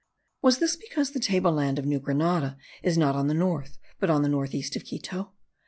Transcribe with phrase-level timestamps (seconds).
[0.41, 4.09] Was this because the table land of New Granada is not on the north, but
[4.09, 5.33] on the north east of Quito?